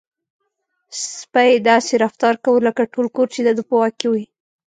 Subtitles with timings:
[1.17, 4.25] سپی داسې رفتار کاوه لکه ټول کور چې د ده په واک کې وي.